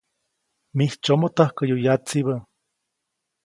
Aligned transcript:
Mijtsyomoʼ 0.77 1.33
täjkäyu 1.37 1.75
yatsibä. 1.85 2.35